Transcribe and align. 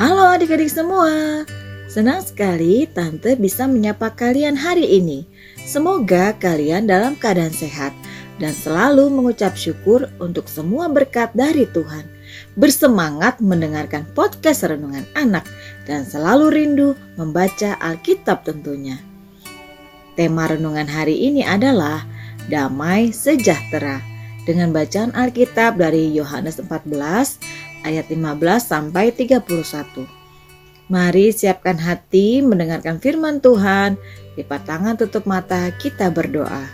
adik-adik 0.00 0.72
semua. 0.72 1.44
Senang 1.92 2.24
sekali 2.24 2.88
Tante 2.88 3.36
bisa 3.36 3.68
menyapa 3.68 4.08
kalian 4.16 4.56
hari 4.56 4.88
ini. 4.88 5.28
Semoga 5.68 6.32
kalian 6.40 6.88
dalam 6.88 7.12
keadaan 7.20 7.52
sehat 7.52 7.92
dan 8.40 8.56
selalu 8.56 9.12
mengucap 9.12 9.52
syukur 9.52 10.08
untuk 10.16 10.48
semua 10.48 10.88
berkat 10.88 11.28
dari 11.36 11.68
Tuhan. 11.68 12.08
Bersemangat 12.56 13.44
mendengarkan 13.44 14.08
podcast 14.16 14.64
Renungan 14.64 15.04
Anak 15.12 15.44
dan 15.84 16.08
selalu 16.08 16.48
rindu 16.48 16.88
membaca 17.20 17.76
Alkitab 17.76 18.48
tentunya. 18.48 18.96
Tema 20.16 20.48
renungan 20.48 20.88
hari 20.88 21.28
ini 21.28 21.44
adalah 21.44 22.08
damai 22.48 23.12
sejahtera 23.12 24.00
dengan 24.48 24.72
bacaan 24.72 25.12
Alkitab 25.12 25.78
dari 25.78 26.10
Yohanes 26.10 26.58
14 26.58 27.61
ayat 27.82 28.10
15 28.10 28.38
sampai 28.58 29.14
31. 29.14 29.42
Mari 30.90 31.32
siapkan 31.32 31.78
hati 31.78 32.42
mendengarkan 32.42 32.98
firman 32.98 33.38
Tuhan, 33.38 33.96
lipat 34.34 34.62
tangan 34.66 34.98
tutup 34.98 35.24
mata, 35.24 35.70
kita 35.78 36.10
berdoa. 36.12 36.66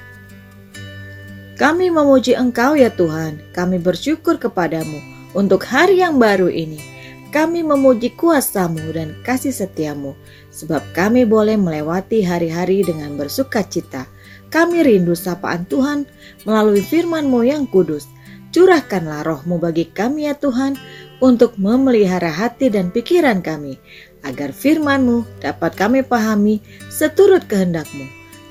Kami 1.58 1.90
memuji 1.90 2.38
Engkau 2.38 2.78
ya 2.78 2.88
Tuhan, 2.88 3.42
kami 3.52 3.82
bersyukur 3.82 4.38
kepadamu 4.38 5.02
untuk 5.34 5.66
hari 5.66 6.00
yang 6.02 6.16
baru 6.16 6.50
ini. 6.50 6.80
Kami 7.28 7.60
memuji 7.60 8.16
kuasamu 8.16 8.88
dan 8.96 9.12
kasih 9.20 9.52
setiamu, 9.52 10.16
sebab 10.48 10.80
kami 10.96 11.28
boleh 11.28 11.60
melewati 11.60 12.24
hari-hari 12.24 12.80
dengan 12.80 13.20
bersuka 13.20 13.60
cita 13.60 14.08
kami 14.48 14.80
rindu 14.80 15.12
sapaan 15.12 15.68
Tuhan 15.68 16.08
melalui 16.48 16.80
firman-Mu 16.80 17.44
yang 17.44 17.68
kudus. 17.68 18.08
Curahkanlah 18.48 19.28
rohmu 19.28 19.60
bagi 19.60 19.88
kami 19.92 20.24
ya 20.24 20.34
Tuhan 20.34 20.74
untuk 21.20 21.60
memelihara 21.60 22.32
hati 22.32 22.72
dan 22.72 22.88
pikiran 22.88 23.44
kami, 23.44 23.76
agar 24.24 24.56
firman-Mu 24.56 25.44
dapat 25.44 25.76
kami 25.76 26.00
pahami 26.00 26.64
seturut 26.88 27.44
kehendak-Mu. 27.44 28.06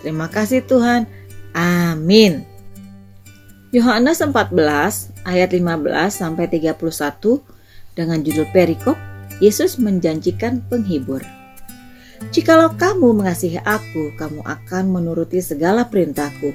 Terima 0.05 0.29
kasih 0.29 0.61
Tuhan. 0.63 1.09
Amin. 1.57 2.45
Yohanes 3.73 4.21
14 4.23 4.53
ayat 5.27 5.49
15 5.51 5.89
sampai 6.13 6.45
31 6.47 6.77
dengan 7.97 8.21
judul 8.21 8.47
perikop 8.53 8.95
Yesus 9.41 9.81
menjanjikan 9.81 10.63
penghibur. 10.69 11.19
Jikalau 12.33 12.73
kamu 12.73 13.13
mengasihi 13.21 13.61
aku, 13.61 14.13
kamu 14.17 14.41
akan 14.41 14.83
menuruti 14.89 15.37
segala 15.37 15.85
perintahku. 15.85 16.49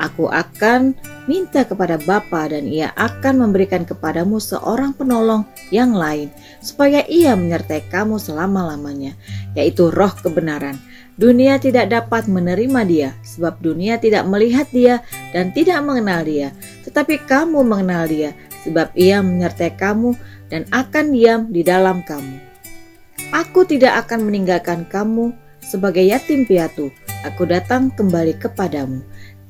Aku 0.00 0.32
akan 0.32 0.96
minta 1.30 1.62
kepada 1.62 1.98
Bapa 2.02 2.50
dan 2.50 2.66
ia 2.66 2.90
akan 2.98 3.46
memberikan 3.46 3.86
kepadamu 3.86 4.42
seorang 4.42 4.94
penolong 4.96 5.46
yang 5.70 5.94
lain, 5.94 6.28
supaya 6.58 7.06
ia 7.06 7.38
menyertai 7.38 7.86
kamu 7.90 8.18
selama-lamanya, 8.18 9.14
yaitu 9.54 9.88
roh 9.92 10.12
kebenaran. 10.22 10.78
Dunia 11.20 11.60
tidak 11.60 11.92
dapat 11.92 12.26
menerima 12.26 12.80
dia, 12.88 13.10
sebab 13.20 13.60
dunia 13.60 14.00
tidak 14.00 14.24
melihat 14.26 14.66
dia 14.72 15.04
dan 15.30 15.52
tidak 15.52 15.84
mengenal 15.84 16.24
dia. 16.24 16.50
Tetapi 16.88 17.28
kamu 17.28 17.60
mengenal 17.62 18.08
dia, 18.08 18.32
sebab 18.64 18.90
ia 18.96 19.20
menyertai 19.20 19.76
kamu 19.76 20.16
dan 20.48 20.64
akan 20.72 21.04
diam 21.12 21.40
di 21.52 21.60
dalam 21.60 22.00
kamu. 22.02 22.36
Aku 23.32 23.64
tidak 23.64 24.08
akan 24.08 24.28
meninggalkan 24.28 24.84
kamu 24.88 25.32
sebagai 25.64 26.04
yatim 26.04 26.44
piatu. 26.44 26.92
Aku 27.22 27.46
datang 27.46 27.88
kembali 27.94 28.36
kepadamu. 28.36 29.00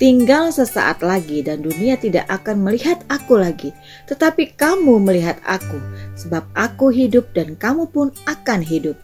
Tinggal 0.02 0.50
sesaat 0.50 0.98
lagi 0.98 1.46
dan 1.46 1.62
dunia 1.62 1.94
tidak 1.94 2.26
akan 2.26 2.66
melihat 2.66 3.06
aku 3.06 3.38
lagi. 3.38 3.70
Tetapi 4.10 4.58
kamu 4.58 4.98
melihat 4.98 5.38
aku, 5.46 5.78
sebab 6.18 6.42
aku 6.58 6.90
hidup 6.90 7.30
dan 7.30 7.54
kamu 7.54 7.86
pun 7.86 8.10
akan 8.26 8.66
hidup. 8.66 8.98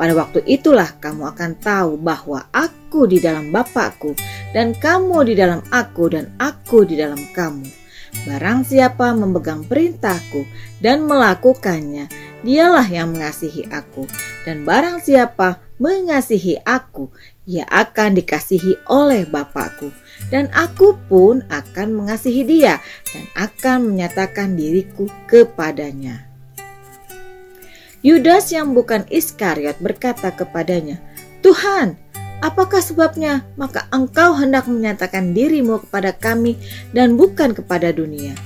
Pada 0.00 0.16
waktu 0.16 0.40
itulah 0.48 0.88
kamu 1.04 1.36
akan 1.36 1.52
tahu 1.60 2.00
bahwa 2.00 2.48
aku 2.48 3.04
di 3.04 3.20
dalam 3.20 3.52
Bapakku 3.52 4.16
dan 4.56 4.72
kamu 4.72 5.28
di 5.28 5.36
dalam 5.36 5.60
aku 5.68 6.08
dan 6.08 6.32
aku 6.40 6.88
di 6.88 6.96
dalam 6.96 7.20
kamu. 7.36 7.68
Barang 8.24 8.64
siapa 8.64 9.12
memegang 9.12 9.68
perintahku 9.68 10.48
dan 10.80 11.04
melakukannya, 11.04 12.08
dialah 12.40 12.88
yang 12.88 13.12
mengasihi 13.12 13.68
aku. 13.68 14.08
Dan 14.48 14.64
barang 14.64 15.04
siapa 15.04 15.60
mengasihi 15.76 16.56
aku, 16.64 17.12
ia 17.48 17.64
akan 17.72 18.20
dikasihi 18.20 18.84
oleh 18.92 19.24
Bapakku. 19.24 19.88
Dan 20.28 20.52
aku 20.52 21.00
pun 21.08 21.40
akan 21.48 21.96
mengasihi 21.96 22.44
dia 22.44 22.76
dan 23.08 23.24
akan 23.32 23.94
menyatakan 23.94 24.52
diriku 24.52 25.08
kepadanya. 25.24 26.28
Yudas 28.04 28.52
yang 28.52 28.76
bukan 28.76 29.08
Iskariot 29.08 29.80
berkata 29.80 30.30
kepadanya, 30.30 31.00
Tuhan, 31.40 31.96
apakah 32.44 32.78
sebabnya 32.78 33.42
maka 33.58 33.88
engkau 33.90 34.36
hendak 34.36 34.68
menyatakan 34.68 35.32
dirimu 35.32 35.82
kepada 35.88 36.12
kami 36.14 36.60
dan 36.92 37.16
bukan 37.16 37.56
kepada 37.56 37.90
dunia? 37.90 38.36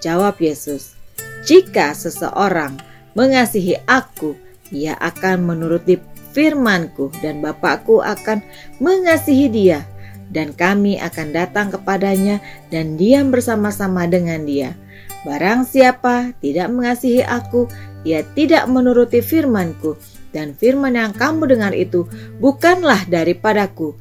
Jawab 0.00 0.38
Yesus, 0.40 0.96
jika 1.44 1.92
seseorang 1.92 2.78
mengasihi 3.16 3.80
aku, 3.84 4.36
ia 4.72 4.96
akan 5.00 5.44
menuruti 5.44 6.00
firmanku 6.36 7.08
dan 7.24 7.40
Bapakku 7.40 8.04
akan 8.04 8.44
mengasihi 8.76 9.48
dia 9.48 9.88
dan 10.28 10.52
kami 10.52 11.00
akan 11.00 11.32
datang 11.32 11.72
kepadanya 11.72 12.44
dan 12.68 13.00
diam 13.00 13.32
bersama-sama 13.32 14.04
dengan 14.04 14.44
dia. 14.44 14.76
Barang 15.24 15.64
siapa 15.64 16.36
tidak 16.44 16.68
mengasihi 16.68 17.24
aku, 17.24 17.64
ia 18.04 18.20
tidak 18.36 18.68
menuruti 18.68 19.24
firmanku 19.24 19.96
dan 20.36 20.52
firman 20.52 20.92
yang 20.92 21.16
kamu 21.16 21.48
dengar 21.56 21.72
itu 21.72 22.04
bukanlah 22.36 23.00
daripadaku, 23.08 23.96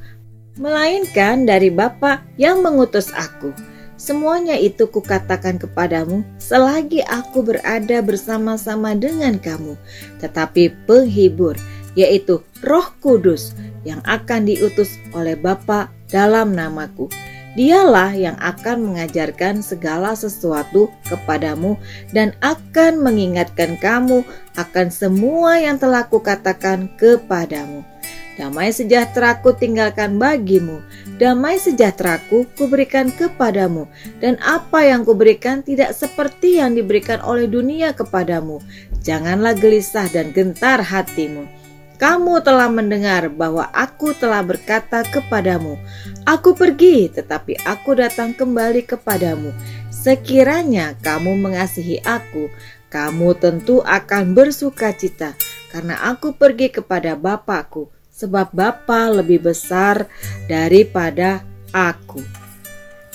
melainkan 0.59 1.47
dari 1.47 1.71
Bapa 1.71 2.19
yang 2.35 2.59
mengutus 2.59 3.15
aku. 3.15 3.55
Semuanya 3.95 4.59
itu 4.59 4.91
kukatakan 4.91 5.55
kepadamu 5.55 6.27
selagi 6.35 6.99
aku 7.07 7.47
berada 7.47 8.03
bersama-sama 8.03 8.91
dengan 8.91 9.39
kamu. 9.39 9.79
Tetapi 10.19 10.83
penghibur, 10.83 11.55
yaitu 11.95 12.43
roh 12.61 12.87
kudus 12.99 13.55
yang 13.87 14.03
akan 14.03 14.45
diutus 14.45 14.99
oleh 15.15 15.33
Bapa 15.39 15.89
dalam 16.11 16.53
namaku. 16.53 17.07
Dialah 17.55 18.11
yang 18.11 18.35
akan 18.43 18.91
mengajarkan 18.91 19.63
segala 19.63 20.11
sesuatu 20.11 20.91
kepadamu 21.07 21.79
dan 22.11 22.35
akan 22.43 22.99
mengingatkan 22.99 23.79
kamu 23.79 24.27
akan 24.59 24.91
semua 24.91 25.63
yang 25.63 25.79
telah 25.79 26.03
kukatakan 26.11 26.91
kepadamu. 26.99 27.87
Damai 28.35 28.75
sejahteraku 28.75 29.55
tinggalkan 29.55 30.19
bagimu, 30.19 30.83
damai 31.15 31.55
sejahteraku 31.55 32.43
kuberikan 32.59 33.07
kepadamu, 33.07 33.87
dan 34.19 34.35
apa 34.43 34.83
yang 34.83 35.07
kuberikan 35.07 35.63
tidak 35.63 35.95
seperti 35.95 36.59
yang 36.59 36.75
diberikan 36.75 37.23
oleh 37.23 37.47
dunia 37.47 37.95
kepadamu. 37.95 38.59
Janganlah 38.99 39.55
gelisah 39.55 40.11
dan 40.11 40.35
gentar 40.35 40.83
hatimu. 40.83 41.47
Kamu 41.95 42.43
telah 42.43 42.67
mendengar 42.67 43.31
bahwa 43.31 43.71
aku 43.71 44.11
telah 44.11 44.43
berkata 44.43 45.07
kepadamu, 45.07 45.79
"Aku 46.27 46.51
pergi, 46.51 47.07
tetapi 47.07 47.55
aku 47.63 47.95
datang 47.95 48.35
kembali 48.35 48.83
kepadamu." 48.83 49.55
Sekiranya 49.87 50.99
kamu 50.99 51.39
mengasihi 51.39 52.03
aku, 52.03 52.51
kamu 52.91 53.39
tentu 53.39 53.79
akan 53.79 54.35
bersuka 54.35 54.91
cita, 54.91 55.39
karena 55.71 55.95
aku 56.11 56.35
pergi 56.35 56.67
kepada 56.67 57.15
Bapakku 57.15 57.87
sebab 58.11 58.51
Bapa 58.51 59.11
lebih 59.11 59.43
besar 59.47 60.07
daripada 60.51 61.43
aku. 61.71 62.23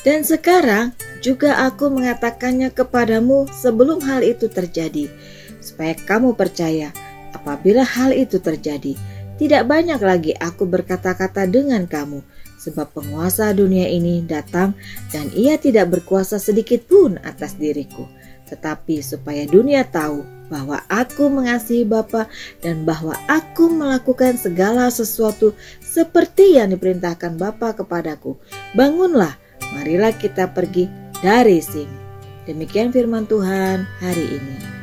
Dan 0.01 0.25
sekarang 0.25 0.97
juga 1.21 1.69
aku 1.69 1.93
mengatakannya 1.93 2.73
kepadamu 2.73 3.45
sebelum 3.53 4.01
hal 4.05 4.25
itu 4.25 4.49
terjadi, 4.49 5.13
supaya 5.61 5.93
kamu 5.93 6.33
percaya 6.33 6.93
apabila 7.37 7.83
hal 7.85 8.15
itu 8.15 8.39
terjadi. 8.39 8.95
Tidak 9.41 9.65
banyak 9.65 10.01
lagi 10.05 10.37
aku 10.37 10.69
berkata-kata 10.69 11.49
dengan 11.49 11.89
kamu, 11.89 12.21
sebab 12.61 12.93
penguasa 12.93 13.57
dunia 13.57 13.89
ini 13.89 14.21
datang 14.21 14.77
dan 15.09 15.33
ia 15.33 15.57
tidak 15.57 15.89
berkuasa 15.89 16.37
sedikit 16.37 16.85
pun 16.85 17.17
atas 17.25 17.57
diriku 17.57 18.05
tetapi 18.51 18.99
supaya 18.99 19.47
dunia 19.47 19.87
tahu 19.87 20.27
bahwa 20.51 20.83
aku 20.91 21.31
mengasihi 21.31 21.87
Bapa 21.87 22.27
dan 22.59 22.83
bahwa 22.83 23.15
aku 23.31 23.71
melakukan 23.71 24.35
segala 24.35 24.91
sesuatu 24.91 25.55
seperti 25.79 26.59
yang 26.59 26.75
diperintahkan 26.75 27.39
Bapa 27.39 27.79
kepadaku. 27.79 28.35
Bangunlah, 28.75 29.39
marilah 29.79 30.11
kita 30.11 30.51
pergi 30.51 30.91
dari 31.23 31.63
sini. 31.63 32.11
Demikian 32.51 32.91
firman 32.91 33.31
Tuhan 33.31 33.87
hari 34.03 34.27
ini. 34.27 34.80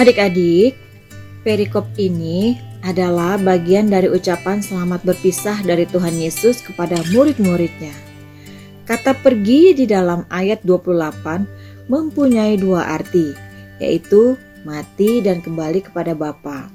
Adik-adik, 0.00 0.72
perikop 1.44 1.84
ini 2.00 2.56
adalah 2.80 3.36
bagian 3.36 3.92
dari 3.92 4.08
ucapan 4.08 4.64
selamat 4.64 5.04
berpisah 5.04 5.60
dari 5.68 5.84
Tuhan 5.84 6.16
Yesus 6.16 6.64
kepada 6.64 6.96
murid-muridnya. 7.12 7.92
Kata 8.88 9.12
pergi 9.12 9.76
di 9.76 9.84
dalam 9.84 10.24
ayat 10.32 10.64
28 10.64 11.92
mempunyai 11.92 12.56
dua 12.56 12.88
arti, 12.88 13.36
yaitu 13.84 14.34
mati 14.64 15.20
dan 15.20 15.44
kembali 15.44 15.84
kepada 15.84 16.16
Bapa, 16.16 16.72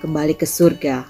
kembali 0.00 0.32
ke 0.32 0.48
surga. 0.48 1.04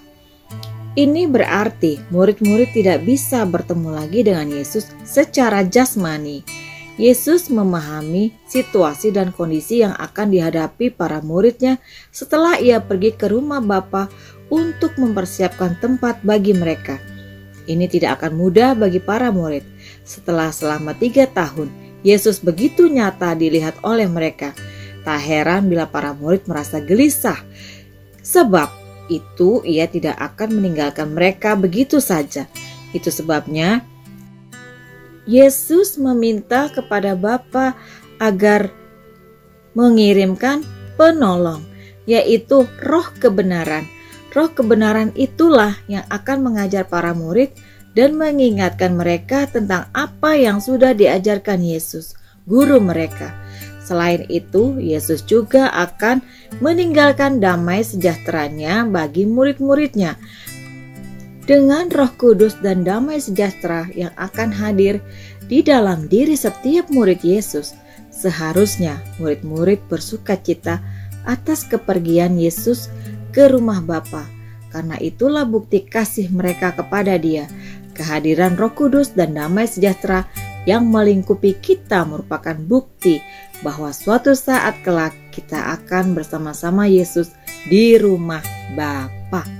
Ini 0.98 1.30
berarti 1.30 2.02
murid-murid 2.10 2.74
tidak 2.74 3.06
bisa 3.06 3.46
bertemu 3.46 3.94
lagi 3.94 4.26
dengan 4.26 4.50
Yesus 4.50 4.90
secara 5.06 5.62
jasmani. 5.62 6.42
Yesus 6.98 7.46
memahami 7.46 8.34
situasi 8.50 9.14
dan 9.14 9.30
kondisi 9.30 9.86
yang 9.86 9.94
akan 9.94 10.34
dihadapi 10.34 10.90
para 10.90 11.22
muridnya 11.22 11.78
setelah 12.10 12.58
ia 12.58 12.82
pergi 12.82 13.14
ke 13.14 13.30
rumah 13.30 13.62
Bapa 13.62 14.10
untuk 14.50 14.98
mempersiapkan 14.98 15.78
tempat 15.78 16.26
bagi 16.26 16.58
mereka. 16.58 16.98
Ini 17.70 17.86
tidak 17.86 18.18
akan 18.18 18.34
mudah 18.34 18.74
bagi 18.74 18.98
para 18.98 19.30
murid. 19.30 19.62
Setelah 20.02 20.50
selama 20.50 20.90
tiga 20.98 21.30
tahun, 21.30 21.70
Yesus 22.02 22.42
begitu 22.42 22.90
nyata 22.90 23.36
dilihat 23.38 23.78
oleh 23.86 24.10
mereka. 24.10 24.50
Tak 25.06 25.22
heran 25.22 25.70
bila 25.70 25.86
para 25.86 26.10
murid 26.16 26.50
merasa 26.50 26.82
gelisah, 26.82 27.38
sebab 28.24 28.66
itu 29.12 29.62
ia 29.64 29.86
tidak 29.86 30.16
akan 30.16 30.58
meninggalkan 30.58 31.14
mereka 31.14 31.54
begitu 31.54 32.02
saja. 32.02 32.50
Itu 32.96 33.12
sebabnya 33.12 33.84
Yesus 35.28 36.00
meminta 36.00 36.72
kepada 36.72 37.12
Bapa 37.12 37.76
agar 38.16 38.72
mengirimkan 39.76 40.64
penolong, 40.96 41.62
yaitu 42.08 42.64
roh 42.80 43.06
kebenaran. 43.20 43.84
Roh 44.32 44.48
kebenaran 44.48 45.12
itulah 45.14 45.76
yang 45.84 46.08
akan 46.08 46.48
mengajar 46.48 46.88
para 46.88 47.12
murid 47.12 47.52
dan 47.92 48.16
mengingatkan 48.16 48.96
mereka 48.96 49.44
tentang 49.44 49.92
apa 49.92 50.32
yang 50.32 50.64
sudah 50.64 50.96
diajarkan 50.96 51.60
Yesus, 51.60 52.16
guru 52.48 52.80
mereka. 52.80 53.36
Selain 53.84 54.24
itu, 54.28 54.76
Yesus 54.76 55.24
juga 55.24 55.72
akan 55.72 56.20
meninggalkan 56.60 57.40
damai 57.40 57.80
sejahteranya 57.80 58.84
bagi 58.84 59.24
murid-muridnya 59.24 60.20
dengan 61.48 61.88
Roh 61.88 62.12
Kudus 62.20 62.60
dan 62.60 62.84
damai 62.84 63.24
sejahtera 63.24 63.88
yang 63.96 64.12
akan 64.20 64.52
hadir 64.52 65.00
di 65.48 65.64
dalam 65.64 66.04
diri 66.04 66.36
setiap 66.36 66.92
murid 66.92 67.24
Yesus, 67.24 67.72
seharusnya 68.12 69.00
murid-murid 69.16 69.80
bersuka 69.88 70.36
cita 70.36 70.84
atas 71.24 71.64
kepergian 71.64 72.36
Yesus 72.36 72.92
ke 73.32 73.48
rumah 73.48 73.80
Bapa. 73.80 74.28
Karena 74.68 75.00
itulah 75.00 75.48
bukti 75.48 75.88
kasih 75.88 76.28
mereka 76.28 76.76
kepada 76.76 77.16
Dia. 77.16 77.48
Kehadiran 77.96 78.60
Roh 78.60 78.76
Kudus 78.76 79.16
dan 79.16 79.32
damai 79.32 79.64
sejahtera 79.64 80.28
yang 80.68 80.84
melingkupi 80.84 81.56
kita 81.56 82.04
merupakan 82.04 82.54
bukti 82.60 83.24
bahwa 83.64 83.88
suatu 83.88 84.36
saat 84.36 84.84
kelak 84.84 85.16
kita 85.32 85.80
akan 85.80 86.12
bersama-sama 86.12 86.84
Yesus 86.84 87.32
di 87.72 87.96
rumah 87.96 88.44
Bapa. 88.76 89.57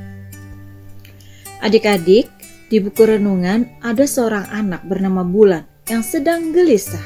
Adik-adik, 1.58 2.30
di 2.70 2.78
buku 2.78 3.02
renungan 3.02 3.66
ada 3.82 4.06
seorang 4.06 4.46
anak 4.54 4.86
bernama 4.86 5.26
Bulan 5.26 5.66
yang 5.90 6.06
sedang 6.06 6.54
gelisah. 6.54 7.02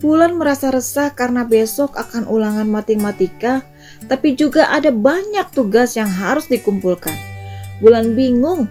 Bulan 0.00 0.40
merasa 0.40 0.72
resah 0.72 1.12
karena 1.12 1.44
besok 1.44 1.98
akan 1.98 2.30
ulangan 2.30 2.64
matematika, 2.64 3.66
tapi 4.08 4.38
juga 4.38 4.72
ada 4.72 4.88
banyak 4.88 5.52
tugas 5.52 5.98
yang 6.00 6.08
harus 6.08 6.48
dikumpulkan. 6.48 7.12
Bulan 7.82 8.16
bingung 8.16 8.70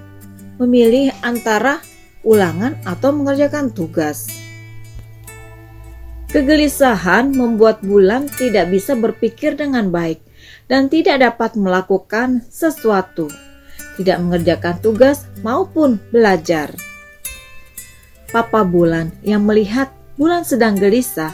memilih 0.57 1.13
antara 1.21 1.77
ulangan 2.25 2.73
atau 2.87 3.13
mengerjakan 3.13 3.69
tugas. 3.69 4.31
Kegelisahan 6.33 7.37
membuat 7.37 7.85
Bulan 7.85 8.25
tidak 8.33 8.73
bisa 8.73 8.97
berpikir 8.97 9.53
dengan 9.53 9.93
baik 9.93 10.25
dan 10.65 10.89
tidak 10.89 11.21
dapat 11.21 11.53
melakukan 11.53 12.41
sesuatu 12.49 13.29
tidak 13.97 14.21
mengerjakan 14.21 14.77
tugas 14.79 15.25
maupun 15.41 15.97
belajar. 16.13 16.71
Papa 18.29 18.63
Bulan 18.63 19.11
yang 19.25 19.43
melihat 19.43 19.91
Bulan 20.17 20.41
sedang 20.41 20.73
gelisah 20.73 21.29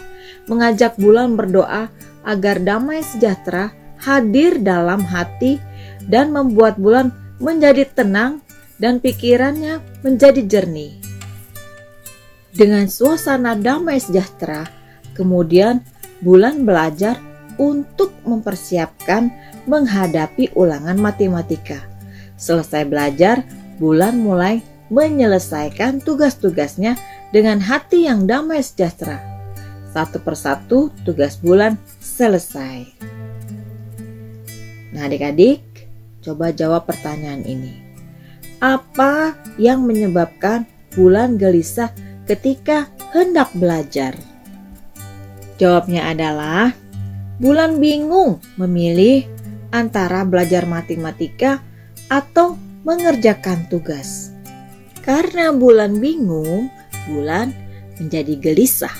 mengajak 0.51 0.99
Bulan 0.99 1.39
berdoa 1.39 1.87
agar 2.27 2.59
damai 2.59 2.99
sejahtera 2.99 3.71
hadir 3.99 4.59
dalam 4.59 4.99
hati 5.03 5.59
dan 6.07 6.35
membuat 6.35 6.75
Bulan 6.75 7.15
menjadi 7.39 7.87
tenang 7.87 8.43
dan 8.79 8.99
pikirannya 8.99 9.79
menjadi 10.03 10.43
jernih. 10.43 10.99
Dengan 12.53 12.85
suasana 12.85 13.55
damai 13.55 13.97
sejahtera, 14.03 14.67
kemudian 15.15 15.81
Bulan 16.23 16.63
belajar 16.63 17.19
untuk 17.59 18.15
mempersiapkan 18.23 19.27
menghadapi 19.67 20.55
ulangan 20.55 20.95
matematika. 20.99 21.92
Selesai 22.43 22.83
belajar, 22.83 23.47
Bulan 23.79 24.19
mulai 24.19 24.59
menyelesaikan 24.91 26.03
tugas-tugasnya 26.03 26.99
dengan 27.31 27.57
hati 27.63 28.05
yang 28.05 28.27
damai 28.27 28.59
sejahtera. 28.59 29.17
Satu 29.95 30.19
persatu 30.19 30.91
tugas 31.07 31.39
Bulan 31.39 31.79
selesai. 32.03 32.83
Nah 34.91 35.07
adik-adik, 35.07 35.87
coba 36.19 36.51
jawab 36.51 36.83
pertanyaan 36.83 37.47
ini. 37.47 37.79
Apa 38.59 39.39
yang 39.55 39.87
menyebabkan 39.87 40.67
Bulan 40.93 41.39
gelisah 41.39 41.95
ketika 42.27 42.91
hendak 43.15 43.55
belajar? 43.55 44.19
Jawabnya 45.57 46.11
adalah 46.11 46.75
Bulan 47.39 47.79
bingung 47.79 48.43
memilih 48.59 49.25
antara 49.73 50.21
belajar 50.27 50.69
matematika 50.69 51.72
atau 52.13 52.53
mengerjakan 52.85 53.65
tugas. 53.73 54.29
Karena 55.01 55.49
bulan 55.49 55.97
bingung, 55.97 56.69
bulan 57.09 57.49
menjadi 57.97 58.37
gelisah. 58.37 58.93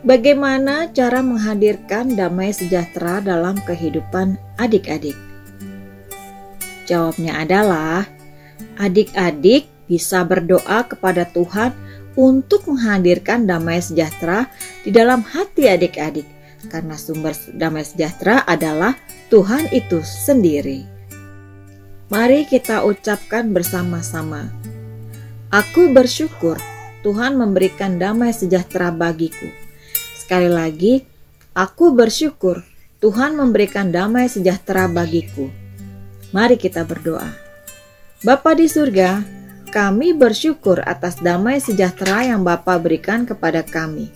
Bagaimana 0.00 0.88
cara 0.96 1.20
menghadirkan 1.20 2.16
damai 2.16 2.56
sejahtera 2.56 3.20
dalam 3.20 3.60
kehidupan 3.68 4.40
adik-adik? 4.56 5.14
Jawabnya 6.88 7.44
adalah 7.44 8.08
adik-adik 8.80 9.68
bisa 9.84 10.24
berdoa 10.24 10.88
kepada 10.88 11.28
Tuhan 11.28 11.76
untuk 12.16 12.64
menghadirkan 12.64 13.44
damai 13.44 13.84
sejahtera 13.84 14.48
di 14.82 14.90
dalam 14.90 15.20
hati 15.20 15.68
adik-adik 15.68 16.26
karena 16.68 16.96
sumber 16.98 17.32
damai 17.54 17.86
sejahtera 17.86 18.42
adalah 18.44 18.96
Tuhan 19.30 19.70
itu 19.70 20.02
sendiri. 20.02 20.82
Mari 22.10 22.50
kita 22.50 22.82
ucapkan 22.82 23.54
bersama-sama. 23.54 24.50
Aku 25.54 25.94
bersyukur 25.94 26.58
Tuhan 27.06 27.38
memberikan 27.38 27.94
damai 27.94 28.34
sejahtera 28.34 28.90
bagiku. 28.90 29.46
Sekali 30.18 30.50
lagi, 30.50 31.06
aku 31.54 31.94
bersyukur 31.94 32.66
Tuhan 32.98 33.38
memberikan 33.38 33.94
damai 33.94 34.26
sejahtera 34.26 34.90
bagiku. 34.90 35.46
Mari 36.34 36.58
kita 36.58 36.82
berdoa. 36.82 37.30
Bapa 38.26 38.58
di 38.58 38.66
surga, 38.66 39.22
kami 39.70 40.10
bersyukur 40.10 40.82
atas 40.82 41.22
damai 41.22 41.62
sejahtera 41.62 42.26
yang 42.26 42.42
Bapa 42.42 42.82
berikan 42.82 43.30
kepada 43.30 43.62
kami. 43.62 44.10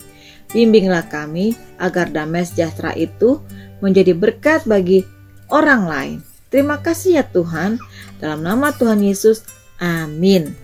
Bimbinglah 0.51 1.07
kami 1.09 1.57
agar 1.81 2.09
damai 2.09 2.45
sejahtera 2.45 2.93
itu 2.93 3.41
menjadi 3.79 4.13
berkat 4.15 4.63
bagi 4.65 5.03
orang 5.49 5.83
lain. 5.85 6.17
Terima 6.49 6.79
kasih 6.79 7.19
ya 7.19 7.25
Tuhan. 7.27 7.81
Dalam 8.21 8.45
nama 8.45 8.71
Tuhan 8.71 9.03
Yesus, 9.03 9.43
amin. 9.81 10.55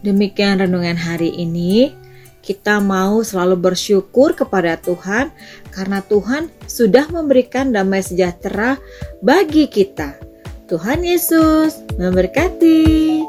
Demikian 0.00 0.62
renungan 0.62 0.96
hari 0.96 1.34
ini. 1.34 1.92
Kita 2.40 2.80
mau 2.80 3.20
selalu 3.20 3.68
bersyukur 3.68 4.32
kepada 4.32 4.80
Tuhan 4.80 5.28
karena 5.68 6.00
Tuhan 6.00 6.48
sudah 6.64 7.04
memberikan 7.12 7.68
damai 7.68 8.00
sejahtera 8.00 8.80
bagi 9.20 9.68
kita. 9.68 10.16
Tuhan 10.64 11.04
Yesus 11.04 11.84
memberkati. 12.00 13.19